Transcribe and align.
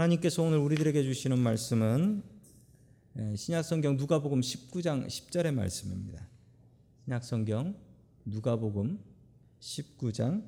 하나님께서 0.00 0.42
오늘 0.42 0.58
우리들에게 0.58 1.02
주시는 1.02 1.38
말씀은 1.38 2.22
예, 3.18 3.36
신약성경 3.36 3.98
누가복음 3.98 4.40
19장 4.40 5.06
10절의 5.06 5.52
말씀입니다. 5.52 6.26
신약성경 7.04 7.74
누가복음 8.24 8.98
19장 9.60 10.44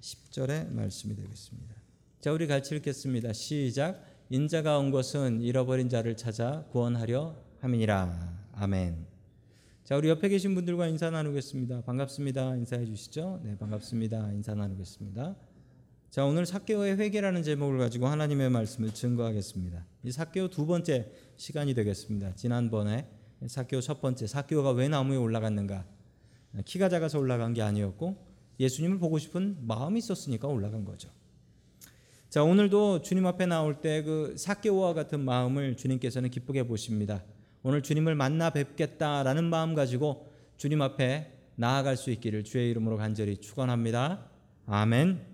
10절의 0.00 0.72
말씀이 0.72 1.14
되겠습니다. 1.14 1.74
자, 2.20 2.32
우리 2.32 2.48
같이 2.48 2.74
읽겠습니다. 2.74 3.32
시작. 3.32 4.04
인자가 4.30 4.78
온 4.78 4.90
것은 4.90 5.40
잃어버린 5.40 5.88
자를 5.88 6.16
찾아 6.16 6.64
구원하려 6.72 7.36
함이니라. 7.60 8.48
아멘. 8.54 9.06
자, 9.84 9.96
우리 9.96 10.08
옆에 10.08 10.28
계신 10.28 10.54
분들과 10.56 10.88
인사 10.88 11.10
나누겠습니다. 11.10 11.82
반갑습니다. 11.82 12.56
인사해 12.56 12.84
주시죠. 12.86 13.40
네, 13.44 13.56
반갑습니다. 13.56 14.32
인사 14.32 14.54
나누겠습니다. 14.54 15.53
자, 16.14 16.24
오늘 16.24 16.46
사케오의 16.46 16.96
회개라는 16.96 17.42
제목을 17.42 17.76
가지고 17.76 18.06
하나님의 18.06 18.48
말씀을 18.48 18.94
증거하겠습니다. 18.94 19.84
이 20.04 20.12
사케오 20.12 20.46
두 20.46 20.64
번째 20.64 21.10
시간이 21.36 21.74
되겠습니다. 21.74 22.36
지난번에 22.36 23.08
사케오 23.44 23.80
첫 23.80 24.00
번째 24.00 24.28
사케오가 24.28 24.70
왜 24.70 24.86
나무에 24.86 25.16
올라갔는가? 25.16 25.84
키가 26.66 26.88
작아서 26.88 27.18
올라간 27.18 27.54
게 27.54 27.62
아니었고 27.62 28.16
예수님을 28.60 29.00
보고 29.00 29.18
싶은 29.18 29.56
마음이 29.62 29.98
있었으니까 29.98 30.46
올라간 30.46 30.84
거죠. 30.84 31.10
자, 32.30 32.44
오늘도 32.44 33.02
주님 33.02 33.26
앞에 33.26 33.46
나올 33.46 33.80
때 33.80 34.04
그 34.04 34.36
사케오와 34.38 34.94
같은 34.94 35.18
마음을 35.18 35.76
주님께서는 35.76 36.30
기쁘게 36.30 36.68
보십니다. 36.68 37.24
오늘 37.64 37.82
주님을 37.82 38.14
만나 38.14 38.50
뵙겠다라는 38.50 39.42
마음 39.42 39.74
가지고 39.74 40.32
주님 40.58 40.80
앞에 40.80 41.32
나아갈 41.56 41.96
수 41.96 42.12
있기를 42.12 42.44
주의 42.44 42.70
이름으로 42.70 42.98
간절히 42.98 43.36
축원합니다. 43.38 44.30
아멘. 44.66 45.33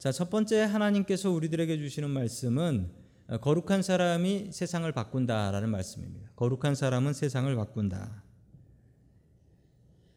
자, 0.00 0.10
첫 0.12 0.30
번째 0.30 0.62
하나님께서 0.62 1.30
우리들에게 1.30 1.76
주시는 1.76 2.08
말씀은 2.08 2.88
거룩한 3.42 3.82
사람이 3.82 4.48
세상을 4.50 4.90
바꾼다라는 4.90 5.68
말씀입니다. 5.68 6.30
거룩한 6.36 6.74
사람은 6.74 7.12
세상을 7.12 7.54
바꾼다. 7.54 8.22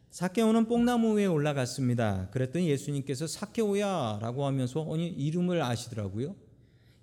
사케오는 0.10 0.70
뽕나무 0.70 1.18
위에 1.18 1.26
올라갔습니다. 1.26 2.30
그랬더니 2.30 2.70
예수님께서 2.70 3.28
사케오야라고 3.28 4.46
하면서 4.46 4.88
아니 4.90 5.10
이름을 5.10 5.62
아시더라고요. 5.62 6.34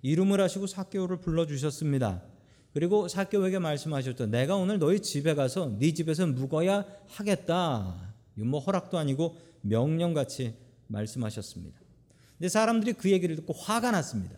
이름을 0.01 0.41
아시고 0.41 0.65
사케오를 0.65 1.17
불러 1.17 1.45
주셨습니다. 1.45 2.23
그리고 2.73 3.07
사케오에게 3.07 3.59
말씀하셨죠. 3.59 4.25
내가 4.25 4.55
오늘 4.55 4.79
너희 4.79 4.99
집에 5.01 5.35
가서 5.35 5.77
네 5.77 5.93
집에서 5.93 6.25
묵어야 6.25 6.87
하겠다. 7.09 8.15
뭐 8.37 8.59
허락도 8.59 8.97
아니고 8.97 9.37
명령같이 9.61 10.55
말씀하셨습니다. 10.87 11.80
근데 12.41 12.49
사람들이 12.49 12.93
그 12.93 13.11
얘기를 13.11 13.35
듣고 13.35 13.53
화가 13.53 13.91
났습니다. 13.91 14.35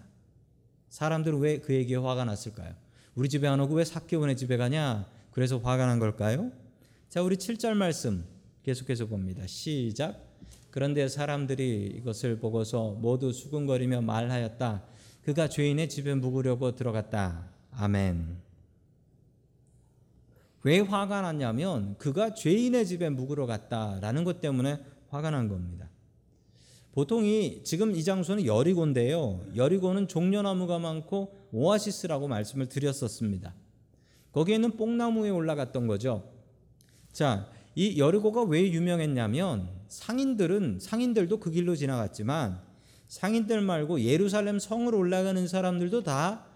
사람들은 0.89 1.39
왜 1.39 1.59
그 1.59 1.73
얘기에 1.73 1.95
화가 1.95 2.25
났을까요? 2.25 2.75
우리 3.15 3.29
집에 3.29 3.47
안 3.47 3.61
오고 3.61 3.75
왜 3.75 3.85
사케오네 3.85 4.35
집에 4.35 4.57
가냐? 4.57 5.09
그래서 5.31 5.57
화가 5.57 5.85
난 5.85 5.99
걸까요? 5.99 6.51
자, 7.07 7.21
우리 7.21 7.37
7절 7.37 7.75
말씀 7.75 8.25
계속해서 8.63 9.05
봅니다. 9.05 9.47
시작. 9.47 10.21
그런데 10.69 11.07
사람들이 11.07 11.93
이것을 11.95 12.39
보고서 12.39 12.91
모두 12.91 13.31
수군거리며 13.31 14.01
말하였다. 14.01 14.83
그가 15.23 15.47
죄인의 15.47 15.87
집에 15.87 16.13
묵으려고 16.13 16.75
들어갔다. 16.75 17.51
아멘. 17.71 18.35
왜 20.63 20.79
화가 20.81 21.21
났냐면 21.21 21.95
그가 21.97 22.33
죄인의 22.33 22.85
집에 22.85 23.07
묵으러 23.07 23.45
갔다라는 23.45 24.25
것 24.25 24.41
때문에 24.41 24.83
화가 25.07 25.31
난 25.31 25.47
겁니다. 25.47 25.87
보통 26.93 27.25
이 27.25 27.61
지금 27.63 27.95
이 27.95 28.03
장소는 28.03 28.45
여리고인데요. 28.45 29.41
여리고는 29.55 30.07
종려나무가 30.07 30.79
많고 30.79 31.35
오아시스라고 31.51 32.27
말씀을 32.27 32.69
드렸었습니다. 32.69 33.53
거기에는 34.31 34.71
뽕나무에 34.77 35.29
올라갔던 35.29 35.87
거죠. 35.87 36.31
자, 37.11 37.49
이 37.75 37.99
여리고가 37.99 38.43
왜 38.43 38.71
유명했냐면 38.71 39.69
상인들은 39.89 40.79
상인들도 40.79 41.39
그 41.39 41.51
길로 41.51 41.75
지나갔지만 41.75 42.61
상인들 43.07 43.61
말고 43.61 44.01
예루살렘 44.01 44.59
성을 44.59 44.93
올라가는 44.95 45.47
사람들도 45.47 46.03
다 46.03 46.53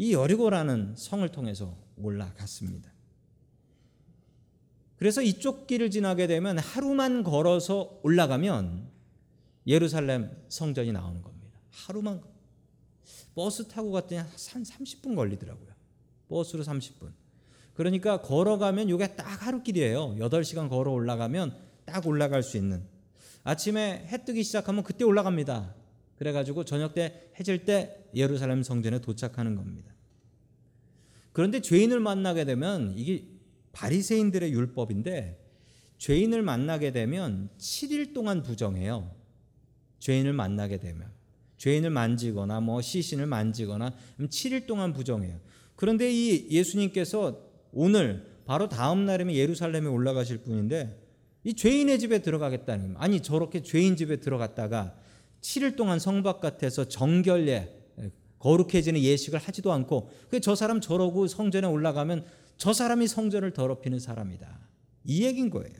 이 0.00 0.14
여리고라는 0.14 0.94
성을 0.96 1.28
통해서 1.28 1.76
올라갔습니다. 1.98 2.90
그래서 4.96 5.20
이쪽 5.20 5.66
길을 5.66 5.90
지나게 5.90 6.26
되면 6.26 6.58
하루만 6.58 7.22
걸어서 7.22 8.00
올라가면 8.02 8.88
예루살렘 9.66 10.30
성전이 10.48 10.92
나오는 10.92 11.22
겁니다. 11.22 11.60
하루만 11.70 12.22
버스 13.34 13.66
타고 13.68 13.90
갔더니 13.92 14.20
한 14.20 14.28
30분 14.28 15.14
걸리더라고요. 15.14 15.68
버스로 16.28 16.64
30분. 16.64 17.12
그러니까 17.74 18.20
걸어가면 18.20 18.88
이게 18.88 19.14
딱 19.16 19.46
하루 19.46 19.62
길이에요. 19.62 20.16
8시간 20.18 20.68
걸어 20.68 20.92
올라가면 20.92 21.56
딱 21.84 22.06
올라갈 22.06 22.42
수 22.42 22.56
있는. 22.56 22.82
아침에 23.42 24.06
해 24.06 24.24
뜨기 24.24 24.42
시작하면 24.42 24.84
그때 24.84 25.04
올라갑니다. 25.04 25.74
그래 26.16 26.32
가지고 26.32 26.64
저녁 26.64 26.94
때 26.94 27.30
해질 27.38 27.64
때 27.64 28.04
예루살렘 28.14 28.62
성전에 28.62 29.00
도착하는 29.00 29.56
겁니다. 29.56 29.94
그런데 31.32 31.60
죄인을 31.60 32.00
만나게 32.00 32.44
되면 32.44 32.92
이게 32.96 33.24
바리새인들의 33.72 34.52
율법인데 34.52 35.38
죄인을 35.98 36.42
만나게 36.42 36.92
되면 36.92 37.48
7일 37.58 38.12
동안 38.12 38.42
부정해요. 38.42 39.19
죄인을 40.00 40.32
만나게 40.32 40.78
되면 40.78 41.08
죄인을 41.58 41.90
만지거나 41.90 42.60
뭐 42.60 42.80
시신을 42.80 43.26
만지거나 43.26 43.92
7일 44.18 44.66
동안 44.66 44.92
부정해요. 44.92 45.38
그런데 45.76 46.10
이 46.10 46.48
예수님께서 46.50 47.38
오늘 47.72 48.26
바로 48.46 48.68
다음 48.68 49.04
날이면 49.04 49.34
예루살렘에 49.34 49.86
올라가실 49.86 50.38
분인데 50.38 50.98
이 51.44 51.54
죄인의 51.54 51.98
집에 51.98 52.20
들어가겠다는 52.20 52.96
아니 52.98 53.20
저렇게 53.22 53.62
죄인 53.62 53.96
집에 53.96 54.16
들어갔다가 54.16 54.94
7일 55.40 55.76
동안 55.76 55.98
성 55.98 56.22
바깥에서 56.22 56.88
정결례 56.88 57.76
거룩해지는 58.38 59.00
예식을 59.00 59.38
하지도 59.38 59.72
않고 59.72 60.10
저 60.42 60.54
사람 60.54 60.80
저러고 60.80 61.26
성전에 61.28 61.66
올라가면 61.66 62.24
저 62.56 62.72
사람이 62.72 63.06
성전을 63.06 63.52
더럽히는 63.52 64.00
사람이다. 64.00 64.58
이 65.04 65.24
얘긴 65.24 65.50
거예요. 65.50 65.76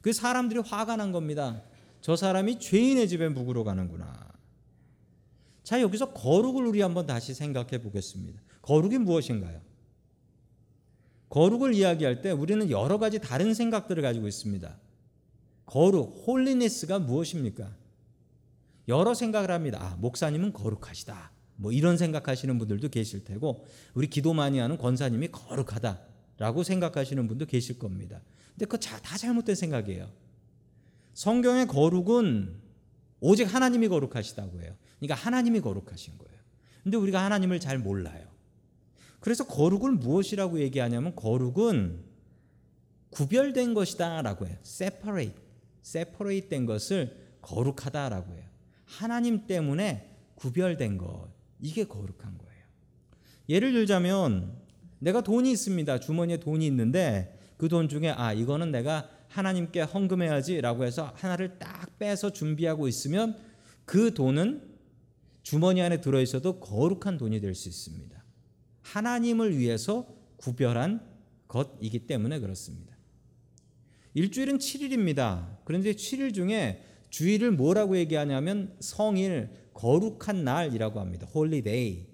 그 0.00 0.12
사람들이 0.12 0.60
화가 0.60 0.96
난 0.96 1.12
겁니다. 1.12 1.62
저 2.00 2.16
사람이 2.16 2.58
죄인의 2.60 3.08
집에 3.08 3.28
묵으러 3.28 3.64
가는구나. 3.64 4.28
자, 5.62 5.80
여기서 5.82 6.12
거룩을 6.12 6.64
우리 6.66 6.80
한번 6.80 7.06
다시 7.06 7.34
생각해 7.34 7.82
보겠습니다. 7.82 8.40
거룩이 8.62 8.98
무엇인가요? 8.98 9.60
거룩을 11.28 11.74
이야기할 11.74 12.22
때 12.22 12.30
우리는 12.30 12.70
여러 12.70 12.98
가지 12.98 13.18
다른 13.18 13.52
생각들을 13.52 14.02
가지고 14.02 14.28
있습니다. 14.28 14.78
거룩, 15.66 16.24
홀리네스가 16.26 17.00
무엇입니까? 17.00 17.76
여러 18.88 19.12
생각을 19.12 19.50
합니다. 19.50 19.78
아, 19.82 19.96
목사님은 19.96 20.54
거룩하시다. 20.54 21.32
뭐 21.56 21.72
이런 21.72 21.98
생각하시는 21.98 22.56
분들도 22.58 22.88
계실 22.88 23.24
테고 23.24 23.66
우리 23.92 24.06
기도 24.06 24.32
많이 24.32 24.58
하는 24.58 24.78
권사님이 24.78 25.28
거룩하다라고 25.28 26.62
생각하시는 26.62 27.28
분도 27.28 27.44
계실 27.44 27.78
겁니다. 27.78 28.22
근데 28.52 28.64
그거 28.64 28.78
다 28.78 29.18
잘못된 29.18 29.54
생각이에요. 29.54 30.08
성경의 31.18 31.66
거룩은 31.66 32.54
오직 33.18 33.52
하나님이 33.52 33.88
거룩하시다고 33.88 34.62
해요. 34.62 34.76
그러니까 35.00 35.16
하나님이 35.16 35.60
거룩하신 35.60 36.16
거예요. 36.16 36.38
근데 36.84 36.96
우리가 36.96 37.24
하나님을 37.24 37.58
잘 37.58 37.76
몰라요. 37.76 38.24
그래서 39.18 39.44
거룩을 39.44 39.90
무엇이라고 39.94 40.60
얘기하냐면 40.60 41.16
거룩은 41.16 42.04
구별된 43.10 43.74
것이다라고 43.74 44.46
해요. 44.46 44.56
separate, 44.62 45.34
separate 45.84 46.48
된 46.48 46.66
것을 46.66 47.16
거룩하다라고 47.42 48.34
해요. 48.34 48.44
하나님 48.84 49.48
때문에 49.48 50.14
구별된 50.36 50.98
것. 50.98 51.32
이게 51.58 51.82
거룩한 51.82 52.38
거예요. 52.38 52.64
예를 53.48 53.72
들자면 53.72 54.56
내가 55.00 55.22
돈이 55.22 55.50
있습니다. 55.50 55.98
주머니에 55.98 56.36
돈이 56.36 56.64
있는데 56.68 57.36
그 57.56 57.68
돈 57.68 57.88
중에 57.88 58.10
아 58.10 58.32
이거는 58.32 58.70
내가 58.70 59.10
하나님께 59.28 59.82
헌금해야지라고 59.82 60.84
해서 60.84 61.12
하나를 61.16 61.58
딱 61.58 61.98
빼서 61.98 62.32
준비하고 62.32 62.88
있으면 62.88 63.36
그 63.84 64.12
돈은 64.14 64.62
주머니 65.42 65.80
안에 65.80 66.00
들어 66.00 66.20
있어도 66.20 66.60
거룩한 66.60 67.18
돈이 67.18 67.40
될 67.40 67.54
수 67.54 67.68
있습니다. 67.68 68.18
하나님을 68.82 69.56
위해서 69.56 70.06
구별한 70.36 71.00
것이기 71.46 72.06
때문에 72.06 72.40
그렇습니다. 72.40 72.96
일주일은 74.14 74.58
7일입니다. 74.58 75.58
그런데 75.64 75.92
7일 75.92 76.34
중에 76.34 76.82
주일을 77.10 77.52
뭐라고 77.52 77.96
얘기하냐면 77.96 78.76
성일, 78.80 79.50
거룩한 79.74 80.44
날이라고 80.44 81.00
합니다. 81.00 81.26
Holy 81.26 81.66
day. 81.66 82.06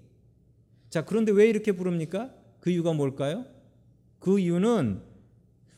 자, 0.89 1.03
그런데 1.03 1.31
왜 1.31 1.49
이렇게 1.49 1.71
부릅니까? 1.71 2.33
그 2.59 2.69
이유가 2.69 2.93
뭘까요? 2.93 3.45
그 4.19 4.39
이유는 4.39 5.01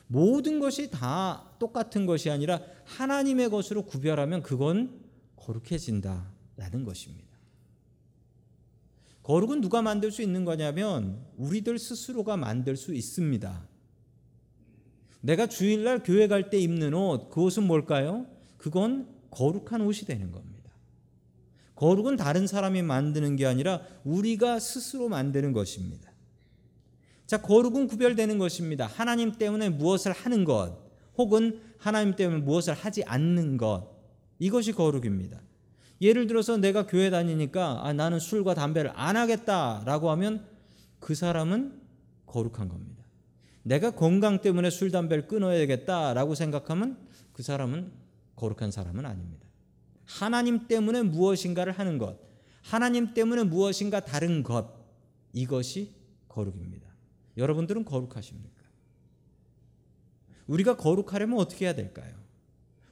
모든 0.08 0.60
것이 0.60 0.90
다 0.90 1.52
똑같은 1.60 2.06
것이 2.06 2.30
아니라 2.30 2.62
하나님의 2.86 3.50
것으로 3.50 3.84
구별하면 3.84 4.42
그건 4.42 5.02
거룩해진다라는 5.36 6.86
것입니다. 6.86 7.28
거룩은 9.24 9.60
누가 9.60 9.82
만들 9.82 10.12
수 10.12 10.22
있는 10.22 10.46
거냐면 10.46 11.26
우리들 11.36 11.78
스스로가 11.78 12.38
만들 12.38 12.78
수 12.78 12.94
있습니다. 12.94 13.68
내가 15.20 15.48
주일날 15.48 16.04
교회 16.04 16.28
갈 16.28 16.50
때 16.50 16.58
입는 16.58 16.94
옷, 16.94 17.30
그 17.30 17.42
옷은 17.42 17.64
뭘까요? 17.64 18.26
그건 18.58 19.10
거룩한 19.32 19.82
옷이 19.82 20.06
되는 20.06 20.32
겁니다. 20.32 20.72
거룩은 21.76 22.16
다른 22.16 22.48
사람이 22.48 22.82
만드는 22.82 23.36
게 23.36 23.46
아니라 23.46 23.82
우리가 24.06 24.60
스스로 24.60 25.10
만드는 25.10 25.52
것입니다. 25.52 26.07
자, 27.28 27.42
거룩은 27.42 27.88
구별되는 27.88 28.38
것입니다. 28.38 28.88
하나님 28.88 29.34
때문에 29.34 29.70
무엇을 29.70 30.14
하는 30.14 30.46
것, 30.46 30.78
혹은 31.18 31.62
하나님 31.78 32.16
때문에 32.16 32.42
무엇을 32.42 32.74
하지 32.74 33.04
않는 33.04 33.58
것. 33.58 33.96
이것이 34.40 34.72
거룩입니다. 34.72 35.42
예를 36.00 36.28
들어서 36.28 36.58
내가 36.58 36.88
교회 36.88 37.10
다니니까 37.10 37.86
아, 37.86 37.92
나는 37.92 38.20
술과 38.20 38.54
담배를 38.54 38.92
안 38.96 39.18
하겠다라고 39.18 40.10
하면 40.12 40.46
그 41.00 41.16
사람은 41.16 41.82
거룩한 42.28 42.70
겁니다. 42.70 43.04
내가 43.64 43.92
건강 43.92 44.40
때문에 44.40 44.70
술 44.70 44.92
담배를 44.92 45.28
끊어야 45.28 45.66
겠다라고 45.66 46.36
생각하면 46.36 46.98
그 47.34 47.44
사람은 47.44 47.92
거룩한 48.36 48.72
사람은 48.72 49.06
아닙니다. 49.06 49.46
하나님 50.06 50.68
때문에 50.68 51.02
무엇인가를 51.02 51.74
하는 51.74 51.98
것, 51.98 52.18
하나님 52.62 53.14
때문에 53.14 53.44
무엇인가 53.44 54.00
다른 54.00 54.44
것, 54.44 54.74
이것이 55.34 55.94
거룩입니다. 56.30 56.87
여러분들은 57.38 57.86
거룩하십니까? 57.86 58.64
우리가 60.48 60.78
거룩하려면 60.78 61.38
어떻게 61.40 61.66
해야 61.66 61.76
될까요? 61.76 62.16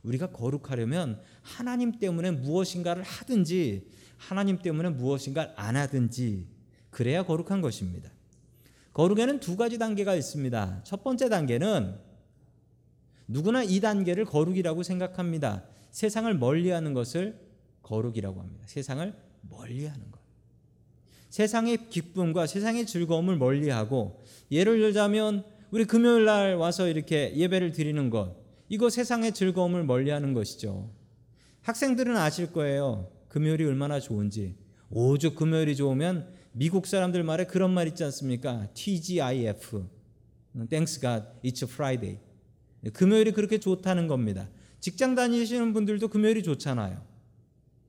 우리가 0.04 0.32
거룩하려면 0.32 1.22
하나님 1.42 1.98
때문에 1.98 2.32
무엇인가를 2.32 3.02
하든지 3.04 3.90
하나님 4.18 4.60
때문에 4.60 4.90
무엇인가를 4.90 5.54
안 5.56 5.76
하든지 5.76 6.48
그래야 6.92 7.24
거룩한 7.24 7.62
것입니다. 7.62 8.12
거룩에는 8.94 9.40
두 9.40 9.58
가지 9.58 9.78
단계가 9.78 10.16
있습니다. 10.16 10.84
첫 10.84 11.04
번째 11.04 11.28
단계는 11.28 12.00
누구나 13.28 13.64
이 13.64 13.80
단계를 13.80 14.26
거룩이라고 14.26 14.84
생각합니다. 14.84 15.66
세상을 15.92 16.34
멀리하는 16.38 16.94
것을 16.94 17.40
거룩이라고 17.82 18.40
합니다. 18.40 18.64
세상을 18.68 19.14
멀리하는 19.50 20.12
것. 20.12 20.15
세상의 21.36 21.90
기쁨과 21.90 22.48
세상의 22.48 22.86
즐거움을 22.86 23.36
멀리하고 23.36 24.24
예를 24.52 24.80
들자면 24.80 25.44
우리 25.70 25.84
금요일 25.84 26.24
날 26.24 26.56
와서 26.56 26.88
이렇게 26.88 27.36
예배를 27.36 27.74
드리는 27.74 28.10
것 28.10 28.38
이거 28.70 28.90
세상의 28.90 29.34
즐거움을 29.34 29.84
멀리하는 29.84 30.34
것이죠. 30.34 30.94
학생들은 31.64 32.16
아실 32.16 32.54
거예요. 32.54 33.12
금요일이 33.28 33.66
얼마나 33.66 34.00
좋은지. 34.00 34.56
오죽 34.90 35.36
금요일이 35.36 35.76
좋으면 35.76 36.30
미국 36.54 36.88
사람들 36.88 37.22
말에 37.24 37.44
그런 37.44 37.74
말 37.74 37.90
있지 37.90 38.06
않습니까? 38.06 38.70
TGIF. 38.74 39.84
Thanks 40.70 41.02
God, 41.02 41.26
it's 41.44 41.70
Friday. 41.70 42.18
금요일이 42.94 43.34
그렇게 43.34 43.60
좋다는 43.60 44.08
겁니다. 44.08 44.48
직장 44.80 45.16
다니시는 45.16 45.74
분들도 45.74 46.08
금요일이 46.08 46.44
좋잖아요. 46.44 47.02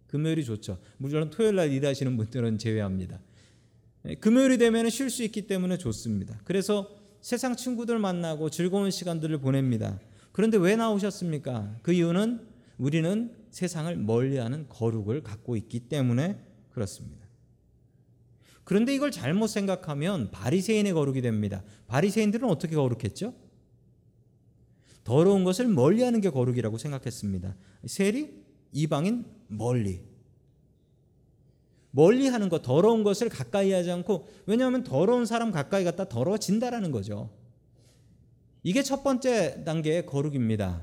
금요일이 0.09 0.45
좋죠. 0.45 0.81
물론 0.97 1.31
토요일 1.31 1.55
날 1.55 1.71
일하시는 1.71 2.17
분들은 2.17 2.59
제외합니다. 2.59 3.21
금요일이 4.21 4.59
되면 4.59 4.89
쉴 4.89 5.11
수 5.11 5.23
있기 5.25 5.47
때문에 5.47 5.79
좋습니다. 5.79 6.41
그래서 6.45 6.89
세상 7.21 7.57
친구들 7.57 7.99
만나고 7.99 8.51
즐거운 8.51 8.91
시간들을 8.91 9.39
보냅니다. 9.39 9.99
그런데 10.33 10.59
왜 10.59 10.77
나오셨습니까? 10.77 11.79
그 11.83 11.93
이유는 11.93 12.47
우리는 12.79 13.35
세상을 13.51 13.97
멀리하는 13.97 14.67
거룩을 14.69 15.23
갖고 15.23 15.57
있기 15.57 15.81
때문에 15.89 16.39
그렇습니다. 16.71 17.27
그런데 18.65 18.95
이걸 18.95 19.11
잘못 19.11 19.47
생각하면 19.47 20.31
바리새인의 20.31 20.93
거룩이 20.93 21.23
됩니다. 21.23 21.63
바리새인들은 21.87 22.49
어떻게 22.49 22.77
거룩했죠? 22.77 23.33
더러운 25.05 25.45
것을 25.45 25.69
멀리하는 25.69 26.21
게 26.21 26.31
거룩이라고 26.31 26.77
생각했습니다. 26.77 27.57
세리 27.87 28.43
이방인 28.73 29.25
멀리 29.47 30.03
멀리 31.97 32.29
하는 32.29 32.51
것 32.51 32.61
더러운 32.61 33.05
것을 33.05 33.31
가까이 33.31 33.73
하지 33.73 33.91
않고 33.91 34.29
왜냐하면 34.45 34.85
더러운 34.85 35.25
사람 35.25 35.51
가까이 35.51 35.83
갔다 35.83 36.07
더러워진다라는 36.07 36.91
거죠. 36.91 37.31
이게 38.63 38.83
첫 38.83 39.03
번째 39.03 39.65
단계의 39.65 40.05
거룩입니다. 40.05 40.83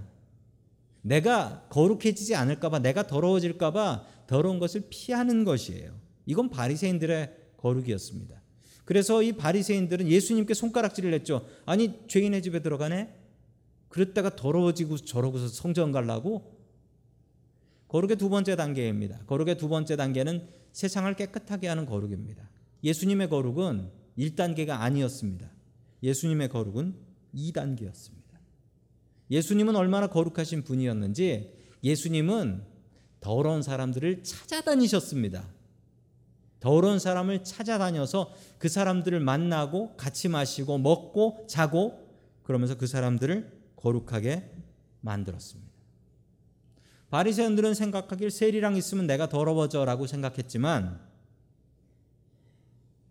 내가 1.04 1.68
거룩해지지 1.69 2.33
않을까봐 2.33 2.80
내가 2.80 3.06
더러워질까봐 3.06 4.07
더러운 4.25 4.57
것을 4.57 4.86
피하는 4.89 5.44
것이에요. 5.44 5.94
이건 6.25 6.50
바리새인들의 6.50 7.31
거룩이었습니다. 7.57 8.42
그래서 8.83 9.21
이 9.21 9.33
바리새인들은 9.33 10.07
예수님께 10.07 10.56
손가락질을 10.56 11.13
했죠. 11.13 11.45
아니 11.68 11.94
죄인의 12.07 12.42
집에 12.42 12.63
들어가네. 12.63 13.13
그랬다가 13.89 14.36
더러워지고 14.36 14.98
저러고서 14.98 15.48
성전 15.48 15.92
갈라고 15.92 16.57
거룩의 17.94 18.18
두 18.18 18.28
번째 18.28 18.56
단계입니다. 18.56 19.19
거룩의 19.28 19.56
두 19.60 19.69
번째 19.69 19.95
단계는 19.95 20.48
세상을 20.72 21.16
깨끗하게 21.16 21.68
하는 21.68 21.86
거룩입니다. 21.86 22.50
예수님의 22.84 23.30
거룩은 23.30 23.92
1단계가 24.18 24.80
아니었습니다. 24.80 25.48
예수님의 26.01 26.50
거룩은 26.50 26.95
2단계였습니다. 27.36 28.24
예수님은 29.30 29.75
얼마나 29.75 30.07
거룩하신 30.07 30.63
분이었는지 30.63 31.54
예수님은 31.84 32.63
더러운 33.19 33.62
사람들을 33.62 34.24
찾아다니셨습니다. 34.24 35.48
더러운 36.62 36.98
사람을 36.98 37.44
찾아다녀서 37.44 38.34
그 38.57 38.69
사람들을 38.69 39.19
만나고 39.19 39.98
같이 39.98 40.30
마시고 40.30 40.80
먹고 40.80 41.45
자고 41.48 42.10
그러면서 42.42 42.75
그 42.75 42.88
사람들을 42.88 43.51
거룩하게 43.75 44.50
만들었습니다. 45.01 45.62
바리새인들은 47.13 47.75
생각하길 47.75 48.31
세리랑 48.31 48.75
있으면 48.75 49.06
내가 49.06 49.30
더러워져라고 49.30 50.07
생각했지만 50.07 51.00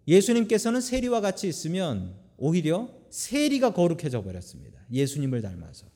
예수님께서는 0.08 0.80
세리와 0.80 1.20
같이 1.20 1.46
있으면 1.46 2.16
오히려 2.36 2.90
세리가 3.10 3.74
거룩해져 3.74 4.24
버렸습니다. 4.24 4.80
예수님을 4.90 5.40
닮아서. 5.40 5.86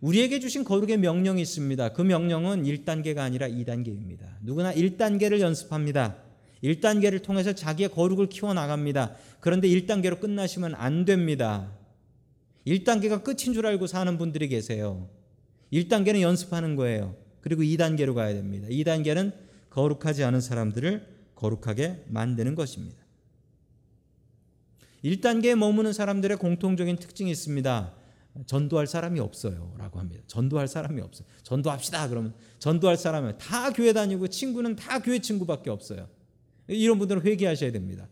우리에게 0.00 0.40
주신 0.40 0.64
거룩의 0.64 0.98
명령이 0.98 1.40
있습니다. 1.40 1.92
그 1.92 2.02
명령은 2.02 2.64
1단계가 2.64 3.18
아니라 3.18 3.46
2단계입니다. 3.46 4.38
누구나 4.42 4.74
1단계를 4.74 5.38
연습합니다. 5.38 6.16
1단계를 6.64 7.22
통해서 7.22 7.52
자기의 7.52 7.90
거룩을 7.90 8.28
키워나갑니다. 8.28 9.14
그런데 9.38 9.68
1단계로 9.68 10.18
끝나시면 10.18 10.74
안 10.74 11.04
됩니다. 11.04 11.70
1단계가 12.66 13.22
끝인 13.22 13.54
줄 13.54 13.66
알고 13.66 13.86
사는 13.86 14.18
분들이 14.18 14.48
계세요. 14.48 15.08
1단계는 15.72 16.20
연습하는 16.20 16.76
거예요. 16.76 17.16
그리고 17.40 17.62
2단계로 17.62 18.14
가야 18.14 18.34
됩니다. 18.34 18.68
2단계는 18.68 19.32
거룩하지 19.70 20.22
않은 20.24 20.40
사람들을 20.40 21.06
거룩하게 21.34 22.04
만드는 22.08 22.54
것입니다. 22.54 23.02
1단계에 25.04 25.56
머무는 25.56 25.92
사람들의 25.92 26.36
공통적인 26.36 26.96
특징이 26.96 27.30
있습니다. 27.30 27.94
전도할 28.46 28.86
사람이 28.86 29.20
없어요. 29.20 29.74
라고 29.78 29.98
합니다. 29.98 30.22
전도할 30.26 30.68
사람이 30.68 31.00
없어요. 31.00 31.26
전도합시다. 31.42 32.08
그러면 32.08 32.34
전도할 32.58 32.96
사람은 32.96 33.38
다 33.38 33.72
교회 33.72 33.92
다니고 33.92 34.28
친구는 34.28 34.76
다 34.76 35.00
교회 35.00 35.18
친구밖에 35.18 35.70
없어요. 35.70 36.08
이런 36.68 36.98
분들은 36.98 37.22
회개하셔야 37.22 37.72
됩니다. 37.72 38.08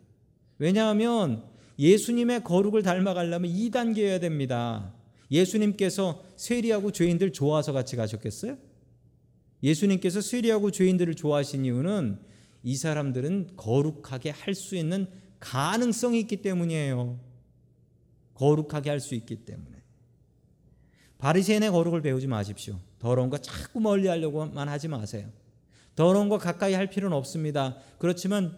왜냐하면 0.59 1.45
예수님의 1.79 2.45
거룩을 2.45 2.83
닮아가려면 2.83 3.50
2단계여야 3.50 4.21
됩니다. 4.21 4.93
예수님께서 5.31 6.25
세리하고 6.37 6.93
죄인들 6.93 7.33
좋아서 7.33 7.73
같이 7.73 7.97
가셨겠어요? 7.97 8.57
예수님께서 9.63 10.21
세리하고 10.21 10.71
죄인들을 10.71 11.15
좋아하신 11.15 11.65
이유는 11.65 12.19
이 12.63 12.77
사람들은 12.77 13.51
거룩하게 13.57 14.31
할 14.31 14.55
수 14.55 14.77
있는 14.77 15.07
가능성이 15.39 16.21
있기 16.21 16.43
때문이에요. 16.43 17.19
거룩하게 18.35 18.91
할 18.91 19.01
수 19.01 19.15
있기 19.15 19.45
때문에. 19.45 19.81
바리새인의 21.19 21.71
거룩을 21.71 22.01
배우지 22.01 22.27
마십시오. 22.27 22.79
더러운 22.99 23.29
거 23.31 23.39
자꾸 23.39 23.81
멀리 23.81 24.09
하려고만 24.09 24.69
하지 24.69 24.89
마세요. 24.89 25.29
더러운 25.95 26.29
거 26.29 26.39
가까이 26.39 26.73
할 26.73 26.89
필요는 26.89 27.17
없습니다. 27.17 27.77
그렇지만 27.99 28.57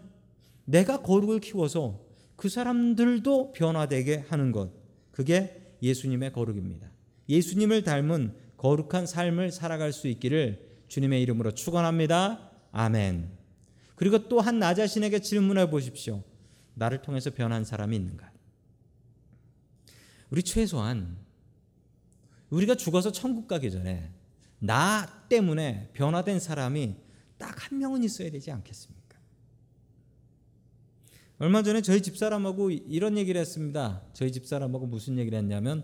내가 0.64 1.02
거룩을 1.02 1.41
키워서 1.41 2.00
그 2.37 2.49
사람들도 2.49 3.52
변화되게 3.52 4.25
하는 4.29 4.52
것. 4.52 4.71
그게 5.11 5.62
예수님의 5.82 6.32
거룩입니다. 6.32 6.90
예수님을 7.28 7.82
닮은 7.82 8.34
거룩한 8.56 9.06
삶을 9.06 9.50
살아갈 9.50 9.92
수 9.92 10.08
있기를 10.08 10.70
주님의 10.88 11.22
이름으로 11.22 11.52
축원합니다. 11.52 12.50
아멘. 12.70 13.30
그리고 13.96 14.28
또 14.28 14.40
한 14.40 14.58
나 14.58 14.74
자신에게 14.74 15.20
질문해 15.20 15.70
보십시오. 15.70 16.22
나를 16.74 17.02
통해서 17.02 17.30
변한 17.30 17.64
사람이 17.64 17.94
있는가? 17.96 18.30
우리 20.30 20.42
최소한 20.42 21.16
우리가 22.50 22.74
죽어서 22.74 23.12
천국 23.12 23.48
가기 23.48 23.70
전에 23.70 24.10
나 24.58 25.26
때문에 25.28 25.90
변화된 25.92 26.40
사람이 26.40 26.96
딱 27.38 27.52
한 27.70 27.78
명은 27.78 28.04
있어야 28.04 28.30
되지 28.30 28.50
않겠습니까? 28.52 29.01
얼마 31.42 31.64
전에 31.64 31.82
저희 31.82 32.00
집사람하고 32.02 32.70
이런 32.70 33.18
얘기를 33.18 33.40
했습니다. 33.40 34.00
저희 34.12 34.30
집사람하고 34.30 34.87
무슨 34.87 35.18
얘기를 35.18 35.37
했냐면 35.37 35.82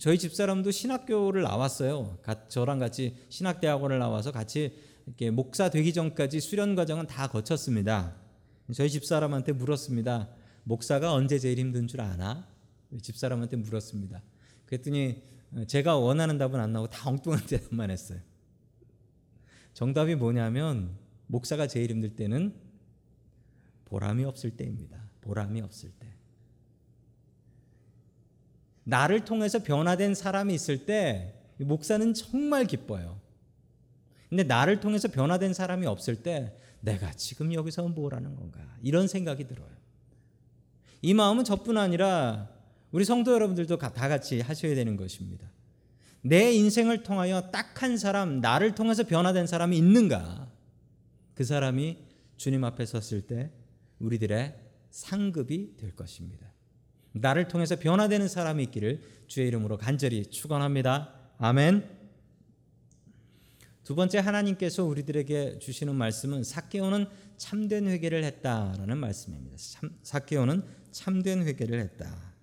저희 0.00 0.18
집사람도 0.18 0.72
신학교를 0.72 1.42
나왔어요. 1.42 2.18
저랑 2.48 2.80
같이 2.80 3.14
신학대학원을 3.28 4.00
나와서 4.00 4.32
같이 4.32 4.72
이렇게 5.06 5.30
목사 5.30 5.70
되기 5.70 5.92
전까지 5.92 6.40
수련 6.40 6.74
과정은 6.74 7.06
다 7.06 7.28
거쳤습니다. 7.28 8.16
저희 8.74 8.90
집사람한테 8.90 9.52
물었습니다. 9.52 10.30
목사가 10.64 11.12
언제 11.12 11.38
제일 11.38 11.60
힘든 11.60 11.86
줄 11.86 12.00
아나? 12.00 12.48
집사람한테 13.00 13.54
물었습니다. 13.54 14.20
그랬더니 14.66 15.22
제가 15.68 15.96
원하는 15.96 16.38
답은 16.38 16.58
안 16.58 16.72
나오고 16.72 16.90
다 16.90 17.08
엉뚱한 17.08 17.46
대답만 17.46 17.92
했어요. 17.92 18.18
정답이 19.74 20.16
뭐냐면 20.16 20.96
목사가 21.28 21.68
제일 21.68 21.88
힘들 21.92 22.16
때는 22.16 22.66
보람이 23.88 24.24
없을 24.24 24.50
때입니다. 24.50 24.98
보람이 25.20 25.60
없을 25.60 25.90
때. 25.98 26.06
나를 28.84 29.24
통해서 29.24 29.62
변화된 29.62 30.14
사람이 30.14 30.54
있을 30.54 30.86
때 30.86 31.34
목사는 31.58 32.14
정말 32.14 32.64
기뻐요. 32.64 33.20
근데 34.28 34.44
나를 34.44 34.80
통해서 34.80 35.08
변화된 35.08 35.52
사람이 35.52 35.86
없을 35.86 36.22
때 36.22 36.56
내가 36.80 37.12
지금 37.12 37.52
여기서 37.52 37.88
뭘 37.88 38.14
하는 38.14 38.36
건가 38.36 38.60
이런 38.82 39.08
생각이 39.08 39.46
들어요. 39.46 39.70
이 41.02 41.14
마음은 41.14 41.44
저뿐 41.44 41.76
아니라 41.76 42.48
우리 42.92 43.04
성도 43.04 43.32
여러분들도 43.32 43.76
다 43.78 43.90
같이 43.90 44.40
하셔야 44.40 44.74
되는 44.74 44.96
것입니다. 44.96 45.50
내 46.22 46.52
인생을 46.52 47.02
통하여 47.02 47.50
딱 47.50 47.68
한 47.82 47.96
사람, 47.96 48.40
나를 48.40 48.74
통해서 48.74 49.04
변화된 49.04 49.46
사람이 49.46 49.76
있는가? 49.76 50.50
그 51.34 51.44
사람이 51.44 51.98
주님 52.36 52.64
앞에 52.64 52.84
섰을 52.86 53.22
때 53.22 53.50
우리들의 53.98 54.54
상급이 54.90 55.76
될 55.76 55.94
것입니다. 55.94 56.52
나를 57.12 57.48
통해서 57.48 57.76
변화되는 57.76 58.28
사람이 58.28 58.62
있기를 58.64 59.02
주의 59.26 59.48
이름으로 59.48 59.76
간절히 59.78 60.26
축원합니다. 60.26 61.14
아멘. 61.38 61.98
두 63.84 63.94
번째 63.94 64.18
하나님께서 64.18 64.84
우리들에게 64.84 65.60
주시는 65.60 65.94
말씀은 65.94 66.44
사케오는 66.44 67.06
참된 67.38 67.86
회개를 67.86 68.22
했다라는 68.24 68.98
말씀입니다. 68.98 69.56
사케오는 70.02 70.62
참된 70.90 71.42
회개를 71.46 71.80
했다. 71.80 72.34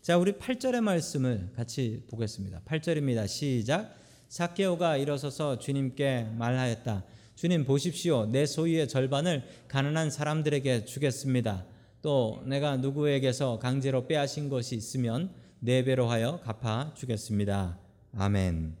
자, 0.00 0.16
우리 0.16 0.32
8절의 0.32 0.80
말씀을 0.80 1.50
같이 1.54 2.04
보겠습니다. 2.08 2.62
8절입니다. 2.64 3.28
시작. 3.28 3.94
사케오가 4.28 4.96
일어서서 4.96 5.58
주님께 5.58 6.28
말하였다. 6.38 7.04
주님 7.34 7.64
보십시오. 7.64 8.26
내 8.26 8.46
소유의 8.46 8.88
절반을 8.88 9.42
가난한 9.68 10.10
사람들에게 10.10 10.84
주겠습니다. 10.84 11.64
또 12.02 12.42
내가 12.46 12.76
누구에게서 12.76 13.58
강제로 13.58 14.06
빼앗은 14.06 14.48
것이 14.48 14.76
있으면 14.76 15.32
네 15.58 15.84
배로 15.84 16.08
하여 16.08 16.40
갚아 16.40 16.92
주겠습니다. 16.94 17.78
아멘. 18.16 18.76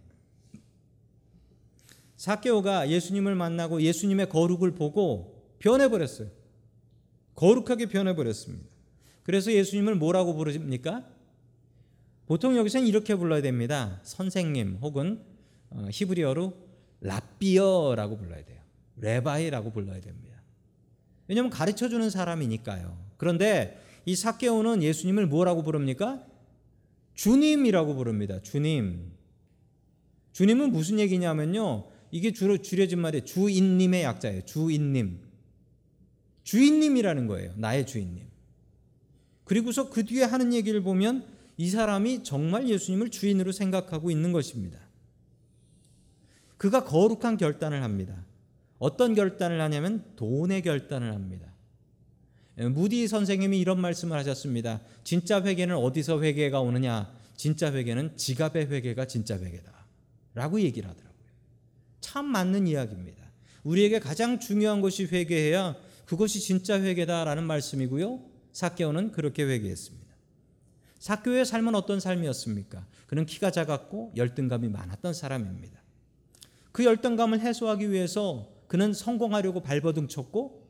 삭개오가 2.16 2.88
예수님을 2.88 3.34
만나고 3.34 3.82
예수님의 3.82 4.28
거룩을 4.28 4.74
보고 4.74 5.42
변해버렸어요. 5.58 6.28
거룩하게 7.34 7.86
변해버렸습니다. 7.86 8.68
그래서 9.22 9.52
예수님을 9.52 9.94
뭐라고 9.94 10.34
부르십니까? 10.34 11.04
보통 12.26 12.56
여기서는 12.56 12.86
이렇게 12.86 13.14
불러야 13.14 13.42
됩니다. 13.42 14.00
선생님 14.04 14.78
혹은 14.82 15.22
어, 15.70 15.88
히브리어로 15.90 16.71
랍비여라고 17.02 18.16
불러야 18.16 18.44
돼요. 18.44 18.60
Rabbi라고 18.96 19.72
불러야 19.72 20.00
됩니다. 20.00 20.40
왜냐하면 21.28 21.50
가르쳐 21.50 21.88
주는 21.88 22.08
사람이니까요. 22.10 22.96
그런데 23.16 23.80
이 24.04 24.16
삭개오는 24.16 24.82
예수님을 24.82 25.26
뭐라고 25.26 25.62
부릅니까? 25.62 26.24
주님이라고 27.14 27.94
부릅니다. 27.94 28.40
주님. 28.42 29.12
주님은 30.32 30.72
무슨 30.72 30.98
얘기냐면요. 30.98 31.88
이게 32.10 32.32
주로 32.32 32.58
줄여진 32.58 32.98
말이 33.00 33.22
주인님의 33.24 34.02
약자예요. 34.02 34.42
주인님. 34.42 35.20
주인님이라는 36.44 37.26
거예요. 37.26 37.52
나의 37.56 37.86
주인님. 37.86 38.26
그리고서 39.44 39.90
그 39.90 40.04
뒤에 40.04 40.24
하는 40.24 40.52
얘기를 40.52 40.82
보면 40.82 41.26
이 41.56 41.68
사람이 41.68 42.24
정말 42.24 42.68
예수님을 42.68 43.10
주인으로 43.10 43.52
생각하고 43.52 44.10
있는 44.10 44.32
것입니다. 44.32 44.78
그가 46.62 46.84
거룩한 46.84 47.38
결단을 47.38 47.82
합니다. 47.82 48.24
어떤 48.78 49.16
결단을 49.16 49.60
하냐면 49.60 50.04
돈의 50.14 50.62
결단을 50.62 51.12
합니다. 51.12 51.52
무디 52.56 53.08
선생님이 53.08 53.58
이런 53.58 53.80
말씀을 53.80 54.16
하셨습니다. 54.18 54.80
진짜 55.02 55.42
회개는 55.42 55.74
어디서 55.74 56.22
회개가 56.22 56.60
오느냐? 56.60 57.12
진짜 57.34 57.72
회개는 57.72 58.16
지갑의 58.16 58.68
회개가 58.68 59.06
진짜 59.06 59.36
회개다. 59.40 59.72
라고 60.34 60.60
얘기를 60.60 60.88
하더라고요. 60.88 61.18
참 62.00 62.26
맞는 62.26 62.68
이야기입니다. 62.68 63.24
우리에게 63.64 63.98
가장 63.98 64.38
중요한 64.38 64.80
것이 64.80 65.06
회개해야 65.06 65.74
그것이 66.06 66.38
진짜 66.38 66.80
회개다라는 66.80 67.42
말씀이고요. 67.42 68.20
사케오는 68.52 69.10
그렇게 69.10 69.42
회개했습니다. 69.42 70.14
사케오의 71.00 71.44
삶은 71.44 71.74
어떤 71.74 71.98
삶이었습니까? 71.98 72.86
그는 73.08 73.26
키가 73.26 73.50
작았고 73.50 74.12
열등감이 74.14 74.68
많았던 74.68 75.12
사람입니다. 75.12 75.81
그 76.72 76.84
열등감을 76.84 77.40
해소하기 77.40 77.90
위해서 77.90 78.48
그는 78.66 78.92
성공하려고 78.92 79.60
발버둥 79.60 80.08
쳤고 80.08 80.66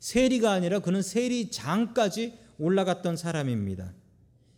세리가 0.00 0.50
아니라 0.50 0.80
그는 0.80 1.02
세리장까지 1.02 2.38
올라갔던 2.58 3.16
사람입니다. 3.16 3.92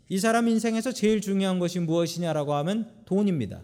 이 0.08 0.18
사람 0.18 0.48
인생에서 0.48 0.92
제일 0.92 1.20
중요한 1.20 1.58
것이 1.58 1.80
무엇이냐라고 1.80 2.54
하면 2.54 2.92
돈입니다. 3.04 3.62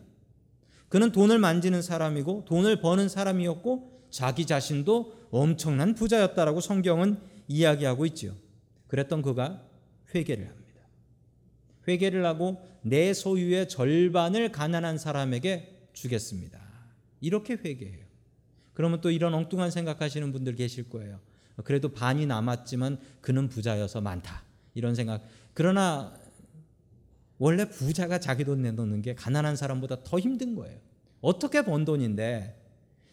그는 0.88 1.12
돈을 1.12 1.38
만지는 1.38 1.81
사람이고 1.83 2.45
돈을 2.47 2.81
버는 2.81 3.09
사람이었고 3.09 4.09
자기 4.11 4.45
자신도 4.45 5.29
엄청난 5.31 5.95
부자였다라고 5.95 6.61
성경은 6.61 7.19
이야기하고 7.49 8.07
있지요. 8.07 8.35
그랬던 8.88 9.23
그가 9.23 9.62
회개를 10.14 10.49
합니다. 10.49 10.83
회개를 11.88 12.26
하고 12.26 12.61
내 12.83 13.14
소유의 13.14 13.69
절반을 13.69 14.52
가난한 14.52 14.99
사람에게 14.99 15.88
주겠습니다. 15.93 16.62
이렇게 17.23 17.55
회개해요. 17.55 18.05
그러면 18.75 19.00
또 19.00 19.11
이런 19.11 19.33
엉뚱한 19.33 19.71
생각하시는 19.71 20.31
분들 20.33 20.55
계실 20.57 20.91
거예요. 20.91 21.21
그래도 21.64 21.88
반이 21.91 22.26
남았지만 22.26 22.99
그는 23.21 23.49
부자여서 23.49 24.02
많다. 24.02 24.43
이런 24.75 24.95
생각. 24.95 25.23
그러나 25.55 26.14
원래 27.38 27.69
부자가 27.69 28.19
자기 28.19 28.45
돈 28.45 28.62
내놓는 28.62 29.02
게 29.02 29.14
가난한 29.14 29.57
사람보다 29.57 30.02
더 30.05 30.19
힘든 30.19 30.55
거예요. 30.55 30.79
어떻게 31.21 31.62
번 31.62 31.85
돈인데 31.85 32.61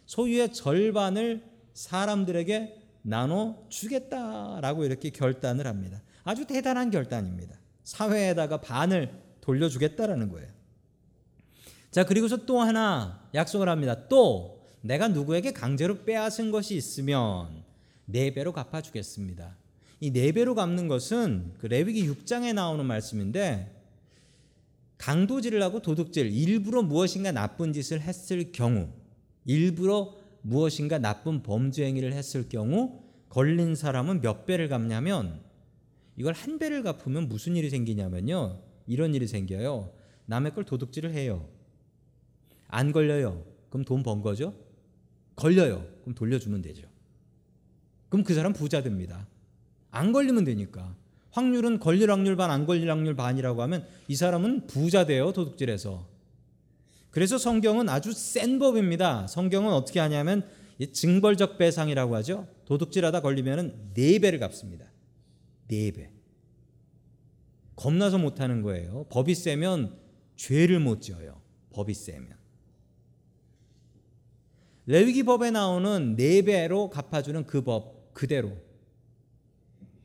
소유의 0.05 0.53
절반을 0.53 1.43
사람들에게 1.73 2.75
나눠 3.03 3.65
주겠다라고 3.69 4.85
이렇게 4.85 5.09
결단을 5.09 5.67
합니다. 5.67 6.01
아주 6.23 6.45
대단한 6.45 6.89
결단입니다. 6.89 7.59
사회에다가 7.83 8.61
반을 8.61 9.11
돌려주겠다라는 9.41 10.29
거예요. 10.29 10.58
자, 11.91 12.05
그리고서 12.05 12.45
또 12.45 12.59
하나 12.59 13.27
약속을 13.33 13.67
합니다. 13.67 14.07
또 14.07 14.61
내가 14.81 15.07
누구에게 15.07 15.51
강제로 15.51 16.03
빼앗은 16.03 16.51
것이 16.51 16.75
있으면 16.75 17.63
네 18.05 18.33
배로 18.33 18.53
갚아 18.53 18.81
주겠습니다. 18.81 19.57
이 20.01 20.11
네 20.11 20.31
배로 20.31 20.55
갚는 20.55 20.87
것은 20.87 21.53
그 21.59 21.65
레위기 21.67 22.07
6장에 22.09 22.53
나오는 22.53 22.85
말씀인데 22.85 23.75
강도질을 24.97 25.61
하고 25.61 25.81
도둑질, 25.81 26.31
일부러 26.31 26.81
무엇인가 26.81 27.31
나쁜 27.31 27.73
짓을 27.73 28.01
했을 28.01 28.51
경우, 28.51 28.89
일부러 29.45 30.15
무엇인가 30.41 30.99
나쁜 30.99 31.41
범죄 31.41 31.85
행위를 31.85 32.13
했을 32.13 32.47
경우 32.49 33.01
걸린 33.29 33.75
사람은 33.75 34.21
몇 34.21 34.45
배를 34.45 34.69
갚냐면 34.69 35.41
이걸 36.17 36.33
한 36.33 36.59
배를 36.59 36.83
갚으면 36.83 37.27
무슨 37.29 37.55
일이 37.55 37.69
생기냐면요. 37.69 38.61
이런 38.87 39.13
일이 39.15 39.27
생겨요. 39.27 39.93
남의 40.25 40.53
걸 40.53 40.65
도둑질을 40.65 41.13
해요. 41.13 41.47
안 42.69 42.91
걸려요. 42.91 43.43
그럼 43.69 43.83
돈 43.83 44.03
번 44.03 44.21
거죠? 44.21 44.53
걸려요. 45.35 45.85
그럼 46.01 46.15
돌려주면 46.15 46.61
되죠. 46.61 46.87
그럼 48.09 48.23
그 48.23 48.33
사람 48.33 48.53
부자 48.53 48.81
됩니다. 48.81 49.27
안 49.91 50.11
걸리면 50.11 50.43
되니까. 50.45 50.95
확률은 51.31 51.79
걸릴 51.79 52.09
확률 52.11 52.35
반, 52.35 52.49
안 52.49 52.65
걸릴 52.65 52.89
확률 52.89 53.15
반이라고 53.15 53.61
하면 53.63 53.85
이 54.07 54.15
사람은 54.15 54.67
부자 54.67 55.05
돼요, 55.05 55.31
도둑질에서. 55.31 56.07
그래서 57.11 57.37
성경은 57.37 57.89
아주 57.89 58.11
센 58.13 58.59
법입니다. 58.59 59.27
성경은 59.27 59.71
어떻게 59.73 59.99
하냐면 59.99 60.47
증벌적 60.93 61.57
배상이라고 61.57 62.15
하죠. 62.17 62.47
도둑질하다 62.65 63.21
걸리면은 63.21 63.91
네 63.93 64.19
배를 64.19 64.39
갚습니다. 64.39 64.85
네 65.67 65.91
배. 65.91 66.11
겁나서 67.75 68.17
못하는 68.17 68.61
거예요. 68.61 69.05
법이 69.09 69.35
세면 69.35 69.97
죄를 70.35 70.79
못 70.79 71.01
지어요. 71.01 71.41
법이 71.71 71.93
세면. 71.93 72.38
레위기 74.89 75.21
법에 75.21 75.51
나오는 75.51 76.15
네 76.15 76.41
배로 76.41 76.89
갚아주는 76.89 77.45
그 77.45 77.63
법 77.63 78.11
그대로 78.15 78.57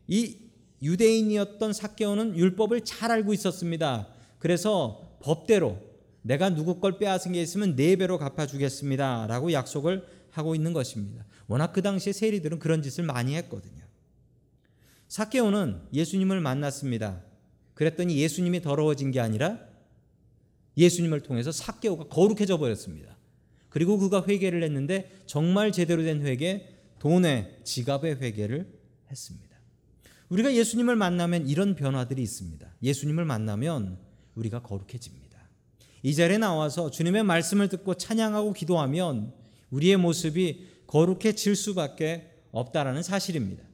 이 0.06 0.36
유대인이었던 0.82 1.72
사케오는 1.72 2.36
율법을 2.36 2.82
잘 2.82 3.10
알고 3.10 3.32
있었습니다. 3.32 4.08
그래서 4.38 5.16
법대로 5.22 5.78
내가 6.20 6.50
누구 6.50 6.80
걸 6.80 6.98
빼앗은 6.98 7.32
게 7.32 7.40
있으면 7.40 7.76
네 7.76 7.96
배로 7.96 8.18
갚아주겠습니다라고 8.18 9.52
약속을 9.52 10.06
하고 10.30 10.54
있는 10.54 10.74
것입니다. 10.74 11.24
워낙 11.46 11.72
그 11.72 11.80
당시에 11.80 12.12
세리들은 12.12 12.58
그런 12.58 12.82
짓을 12.82 13.04
많이 13.04 13.34
했거든요. 13.36 13.86
사케오는 15.08 15.80
예수님을 15.94 16.42
만났습니다. 16.42 17.22
그랬더니 17.72 18.18
예수님이 18.18 18.60
더러워진 18.60 19.12
게 19.12 19.20
아니라 19.20 19.60
예수님을 20.76 21.22
통해서 21.22 21.52
사케오가 21.52 22.04
거룩해져 22.08 22.58
버렸습니다. 22.58 23.16
그리고 23.74 23.98
그가 23.98 24.24
회개를 24.24 24.62
했는데 24.62 25.10
정말 25.26 25.72
제대로 25.72 26.04
된 26.04 26.24
회개, 26.24 26.64
돈의 27.00 27.58
지갑의 27.64 28.20
회개를 28.20 28.68
했습니다. 29.10 29.56
우리가 30.28 30.54
예수님을 30.54 30.94
만나면 30.94 31.48
이런 31.48 31.74
변화들이 31.74 32.22
있습니다. 32.22 32.72
예수님을 32.80 33.24
만나면 33.24 33.98
우리가 34.36 34.62
거룩해집니다. 34.62 35.40
이 36.04 36.14
자리에 36.14 36.38
나와서 36.38 36.92
주님의 36.92 37.24
말씀을 37.24 37.68
듣고 37.68 37.94
찬양하고 37.94 38.52
기도하면 38.52 39.34
우리의 39.70 39.96
모습이 39.96 40.68
거룩해질 40.86 41.56
수밖에 41.56 42.30
없다라는 42.52 43.02
사실입니다. 43.02 43.64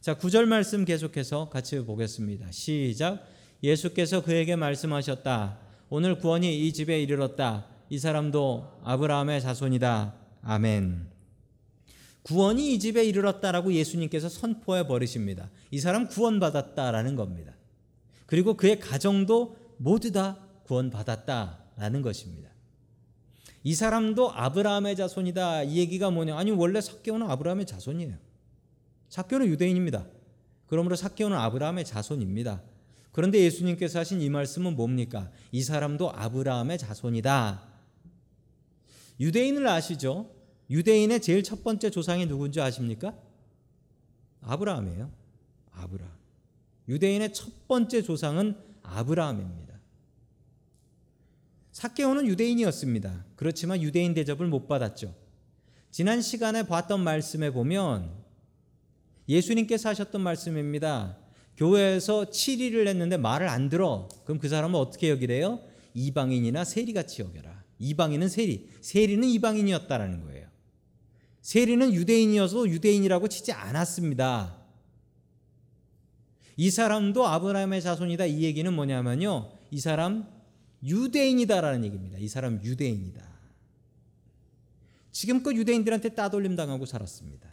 자, 0.00 0.18
9절 0.18 0.46
말씀 0.46 0.84
계속해서 0.84 1.48
같이 1.48 1.78
보겠습니다. 1.78 2.50
시작. 2.50 3.24
예수께서 3.62 4.24
그에게 4.24 4.56
말씀하셨다. 4.56 5.60
오늘 5.90 6.18
구원이 6.18 6.66
이 6.66 6.72
집에 6.72 7.00
이르렀다. 7.00 7.71
이 7.92 7.98
사람도 7.98 8.80
아브라함의 8.84 9.42
자손이다. 9.42 10.14
아멘. 10.40 11.08
구원이 12.22 12.72
이 12.72 12.78
집에 12.78 13.04
이르렀다라고 13.04 13.74
예수님께서 13.74 14.30
선포해 14.30 14.86
버리십니다. 14.86 15.50
이 15.70 15.78
사람 15.78 16.08
구원받았다라는 16.08 17.16
겁니다. 17.16 17.52
그리고 18.24 18.54
그의 18.54 18.80
가정도 18.80 19.58
모두 19.76 20.10
다 20.10 20.38
구원받았다라는 20.62 22.00
것입니다. 22.00 22.48
이 23.62 23.74
사람도 23.74 24.32
아브라함의 24.32 24.96
자손이다. 24.96 25.64
이 25.64 25.76
얘기가 25.76 26.10
뭐냐? 26.10 26.38
아니 26.38 26.50
원래 26.50 26.80
사케오는 26.80 27.28
아브라함의 27.28 27.66
자손이에요. 27.66 28.14
사케오는 29.10 29.48
유대인입니다. 29.48 30.06
그러므로 30.66 30.96
사케오는 30.96 31.36
아브라함의 31.36 31.84
자손입니다. 31.84 32.62
그런데 33.10 33.38
예수님께서 33.40 33.98
하신 33.98 34.22
이 34.22 34.30
말씀은 34.30 34.76
뭡니까? 34.76 35.30
이 35.50 35.62
사람도 35.62 36.10
아브라함의 36.10 36.78
자손이다. 36.78 37.71
유대인을 39.20 39.66
아시죠? 39.66 40.30
유대인의 40.70 41.20
제일 41.20 41.42
첫 41.42 41.62
번째 41.62 41.90
조상이 41.90 42.26
누군지 42.26 42.60
아십니까? 42.60 43.14
아브라함이에요. 44.40 45.10
아브라함. 45.72 46.12
유대인의 46.88 47.32
첫 47.32 47.68
번째 47.68 48.02
조상은 48.02 48.56
아브라함입니다. 48.82 49.72
사케오는 51.72 52.26
유대인이었습니다. 52.26 53.24
그렇지만 53.36 53.82
유대인 53.82 54.14
대접을 54.14 54.46
못 54.46 54.68
받았죠. 54.68 55.14
지난 55.90 56.20
시간에 56.20 56.66
봤던 56.66 57.00
말씀에 57.00 57.50
보면 57.50 58.10
예수님께서 59.28 59.88
하셨던 59.90 60.20
말씀입니다. 60.20 61.18
교회에서 61.56 62.26
7일을 62.26 62.86
했는데 62.88 63.16
말을 63.16 63.48
안 63.48 63.68
들어. 63.68 64.08
그럼 64.24 64.38
그 64.38 64.48
사람은 64.48 64.78
어떻게 64.78 65.10
여기래요? 65.10 65.60
이방인이나 65.94 66.64
세리같이 66.64 67.22
여겨라. 67.22 67.51
이방인은 67.82 68.28
세리, 68.28 68.68
세리는 68.80 69.28
이방인이었다라는 69.28 70.22
거예요. 70.22 70.48
세리는 71.42 71.92
유대인이어서 71.92 72.68
유대인이라고 72.68 73.28
치지 73.28 73.52
않았습니다. 73.52 74.62
이 76.56 76.70
사람도 76.70 77.26
아브라함의 77.26 77.82
자손이다. 77.82 78.26
이 78.26 78.42
얘기는 78.42 78.72
뭐냐면요. 78.72 79.58
이 79.70 79.80
사람 79.80 80.28
유대인이다라는 80.84 81.84
얘기입니다. 81.84 82.18
이 82.18 82.28
사람 82.28 82.62
유대인이다. 82.62 83.32
지금껏 85.10 85.54
유대인들한테 85.54 86.10
따돌림 86.10 86.56
당하고 86.56 86.86
살았습니다. 86.86 87.52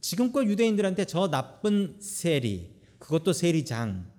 지금껏 0.00 0.44
유대인들한테 0.44 1.04
저 1.04 1.28
나쁜 1.28 1.96
세리, 2.00 2.74
그것도 2.98 3.32
세리장, 3.32 4.10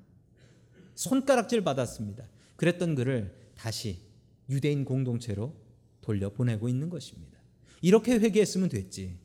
손가락질 0.94 1.64
받았습니다. 1.64 2.26
그랬던 2.56 2.96
그를 2.96 3.36
다시 3.56 4.11
유대인 4.52 4.86
공동체로 4.86 5.56
돌려보내고 6.02 6.70
있는 6.70 6.90
것입니다. 6.90 7.40
이렇게 7.82 8.14
회개했으면 8.14 8.70
됐지. 8.70 9.18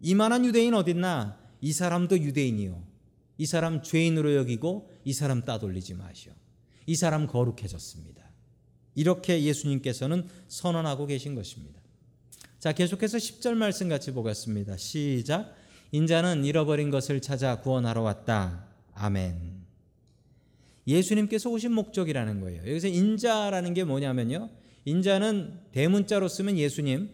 이만한 0.00 0.44
유대인 0.44 0.74
어딨나? 0.74 1.38
이 1.60 1.72
사람도 1.72 2.18
유대인이요. 2.18 2.84
이 3.38 3.46
사람 3.46 3.82
죄인으로 3.82 4.34
여기고 4.34 4.90
이 5.04 5.12
사람 5.12 5.44
따돌리지 5.44 5.94
마시오. 5.94 6.32
이 6.86 6.94
사람 6.94 7.26
거룩해졌습니다. 7.26 8.22
이렇게 8.94 9.42
예수님께서는 9.42 10.28
선언하고 10.48 11.06
계신 11.06 11.34
것입니다. 11.34 11.80
자, 12.60 12.72
계속해서 12.72 13.18
10절 13.18 13.54
말씀 13.54 13.88
같이 13.88 14.12
보겠습니다. 14.12 14.76
시작. 14.76 15.54
인자는 15.92 16.44
잃어버린 16.44 16.90
것을 16.90 17.20
찾아 17.20 17.60
구원하러 17.60 18.02
왔다. 18.02 18.66
아멘. 18.94 19.64
예수님께서 20.86 21.50
오신 21.50 21.72
목적이라는 21.72 22.40
거예요. 22.40 22.60
여기서 22.62 22.88
인자라는 22.88 23.74
게 23.74 23.84
뭐냐면요. 23.84 24.50
인자는 24.84 25.60
대문자로 25.72 26.28
쓰면 26.28 26.58
예수님, 26.58 27.10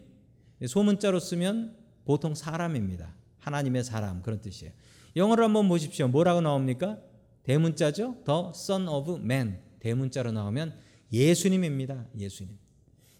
소문자로 0.65 1.19
쓰면 1.19 1.75
보통 2.05 2.35
사람입니다. 2.35 3.15
하나님의 3.39 3.83
사람 3.83 4.21
그런 4.21 4.41
뜻이에요. 4.41 4.73
영어로 5.15 5.43
한번 5.43 5.67
보십시오. 5.67 6.07
뭐라고 6.07 6.41
나옵니까? 6.41 6.99
대문자죠. 7.43 8.17
The 8.25 8.49
Son 8.53 8.87
of 8.87 9.15
Man. 9.15 9.59
대문자로 9.79 10.31
나오면 10.31 10.75
예수님입니다. 11.11 12.07
예수님. 12.17 12.57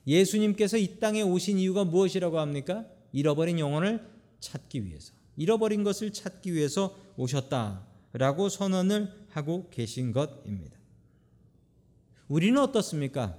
예수님께서 0.06 0.78
이 0.78 1.00
땅에 1.00 1.22
오신 1.22 1.58
이유가 1.58 1.84
무엇이라고 1.84 2.40
합니까? 2.40 2.86
잃어버린 3.12 3.60
영혼을 3.60 4.06
찾기 4.40 4.86
위해서. 4.86 5.14
잃어버린 5.38 5.84
것을 5.84 6.14
찾기 6.14 6.54
위해서 6.54 6.96
오셨다라고 7.18 8.50
선언을 8.50 9.12
하고 9.30 9.70
계신 9.70 10.12
것입니다. 10.12 10.78
우리는 12.28 12.60
어떻습니까? 12.62 13.38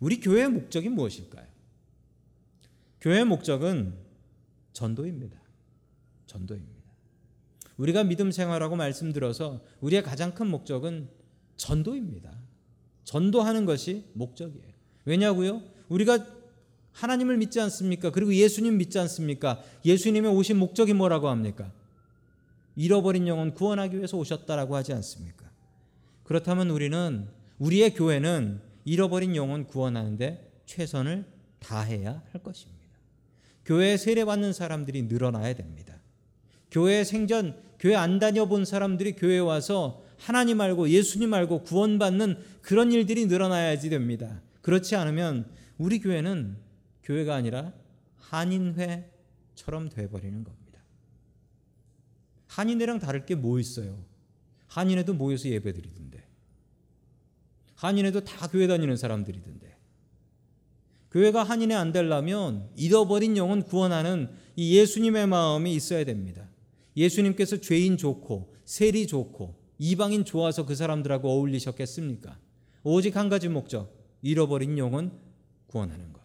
우리 0.00 0.20
교회의 0.20 0.48
목적이 0.48 0.90
무엇일까요? 0.90 1.46
교회의 3.00 3.24
목적은 3.24 3.94
전도입니다. 4.72 5.40
전도입니다. 6.26 6.76
우리가 7.76 8.04
믿음 8.04 8.30
생활하고 8.30 8.76
말씀들어서 8.76 9.62
우리의 9.80 10.02
가장 10.02 10.34
큰 10.34 10.48
목적은 10.48 11.08
전도입니다. 11.56 12.32
전도하는 13.04 13.64
것이 13.64 14.04
목적이에요. 14.14 14.72
왜냐고요? 15.04 15.62
우리가 15.88 16.26
하나님을 16.92 17.36
믿지 17.36 17.60
않습니까? 17.60 18.10
그리고 18.10 18.34
예수님 18.34 18.78
믿지 18.78 18.98
않습니까? 18.98 19.62
예수님의 19.84 20.30
오신 20.32 20.58
목적이 20.58 20.94
뭐라고 20.94 21.28
합니까? 21.28 21.72
잃어버린 22.74 23.28
영혼 23.28 23.54
구원하기 23.54 23.96
위해서 23.96 24.16
오셨다라고 24.16 24.74
하지 24.76 24.92
않습니까? 24.94 25.50
그렇다면 26.24 26.70
우리는 26.70 27.28
우리의 27.58 27.94
교회는 27.94 28.60
잃어버린 28.86 29.36
영혼 29.36 29.66
구원하는데 29.66 30.62
최선을 30.64 31.26
다해야 31.58 32.22
할 32.32 32.42
것입니다. 32.42 32.86
교회에 33.66 33.96
세례받는 33.98 34.52
사람들이 34.54 35.02
늘어나야 35.02 35.54
됩니다. 35.54 36.00
교회 36.70 37.04
생전 37.04 37.60
교회 37.78 37.94
안 37.96 38.18
다녀본 38.18 38.64
사람들이 38.64 39.12
교회에 39.16 39.40
와서 39.40 40.04
하나님 40.18 40.60
알고 40.60 40.88
예수님 40.88 41.34
알고 41.34 41.64
구원받는 41.64 42.38
그런 42.62 42.92
일들이 42.92 43.26
늘어나야지 43.26 43.90
됩니다. 43.90 44.40
그렇지 44.62 44.96
않으면 44.96 45.50
우리 45.78 45.98
교회는 45.98 46.56
교회가 47.02 47.34
아니라 47.34 47.72
한인회처럼 48.20 49.88
돼버리는 49.90 50.42
겁니다. 50.44 50.80
한인회랑 52.46 53.00
다를 53.00 53.26
게 53.26 53.34
뭐 53.34 53.58
있어요? 53.58 53.98
한인회도 54.68 55.14
모여서 55.14 55.48
예배드리던데. 55.48 56.05
한인회도 57.76 58.24
다 58.24 58.48
교회 58.48 58.66
다니는 58.66 58.96
사람들이던데. 58.96 59.76
교회가 61.10 61.44
한인회 61.44 61.74
안 61.74 61.92
되려면 61.92 62.68
잃어버린 62.76 63.36
영혼 63.36 63.62
구원하는 63.62 64.28
이 64.56 64.76
예수님의 64.76 65.26
마음이 65.28 65.74
있어야 65.74 66.04
됩니다. 66.04 66.48
예수님께서 66.96 67.60
죄인 67.60 67.96
좋고 67.96 68.54
세리 68.64 69.06
좋고 69.06 69.54
이방인 69.78 70.24
좋아서 70.24 70.66
그 70.66 70.74
사람들하고 70.74 71.28
어울리셨겠습니까? 71.30 72.38
오직 72.82 73.16
한 73.16 73.28
가지 73.28 73.48
목적, 73.48 73.94
잃어버린 74.22 74.78
영혼 74.78 75.12
구원하는 75.66 76.12
것. 76.12 76.22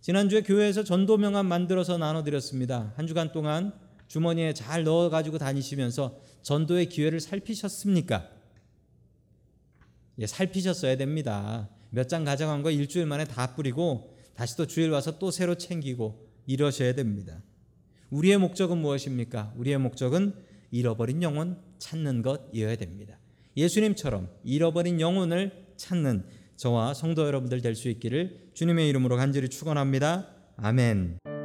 지난주에 0.00 0.42
교회에서 0.42 0.84
전도 0.84 1.18
명함 1.18 1.46
만들어서 1.46 1.98
나눠드렸습니다. 1.98 2.92
한 2.96 3.06
주간 3.06 3.32
동안 3.32 3.72
주머니에 4.08 4.54
잘 4.54 4.84
넣어가지고 4.84 5.38
다니시면서 5.38 6.18
전도의 6.42 6.88
기회를 6.88 7.20
살피셨습니까? 7.20 8.28
예, 10.20 10.26
살피셨어야 10.26 10.96
됩니다. 10.96 11.68
몇 11.90 12.06
장 12.08 12.24
가져간 12.24 12.62
거 12.62 12.70
일주일 12.70 13.06
만에 13.06 13.24
다 13.24 13.54
뿌리고 13.56 14.16
다시 14.34 14.56
또 14.56 14.66
주일 14.66 14.90
와서 14.90 15.18
또 15.18 15.30
새로 15.30 15.56
챙기고 15.56 16.28
이러셔야 16.46 16.94
됩니다. 16.94 17.42
우리의 18.10 18.38
목적은 18.38 18.78
무엇입니까? 18.78 19.52
우리의 19.56 19.78
목적은 19.78 20.34
잃어버린 20.70 21.22
영혼 21.22 21.58
찾는 21.78 22.22
것이어야 22.22 22.76
됩니다. 22.76 23.18
예수님처럼 23.56 24.28
잃어버린 24.44 25.00
영혼을 25.00 25.66
찾는 25.76 26.24
저와 26.56 26.94
성도 26.94 27.26
여러분들 27.26 27.60
될 27.62 27.74
수 27.74 27.88
있기를 27.88 28.50
주님의 28.54 28.88
이름으로 28.90 29.16
간절히 29.16 29.48
축원합니다. 29.48 30.28
아멘. 30.56 31.39